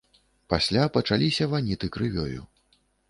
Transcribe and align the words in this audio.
Пасля 0.53 0.85
пачаліся 0.95 1.49
ваніты 1.53 1.91
крывёю. 1.99 2.41